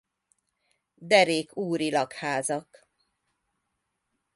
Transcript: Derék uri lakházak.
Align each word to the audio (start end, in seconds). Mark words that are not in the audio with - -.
Derék 0.95 1.51
uri 1.57 1.89
lakházak. 1.91 2.87